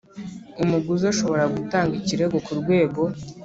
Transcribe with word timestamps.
Umuguzi 0.63 1.05
ashobora 1.13 1.43
gutanga 1.55 1.93
ikirego 2.01 2.37
ku 2.45 2.53
Rwego 2.59 3.01